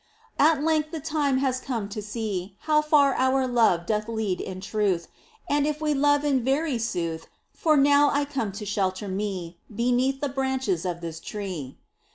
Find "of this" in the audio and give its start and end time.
10.87-11.19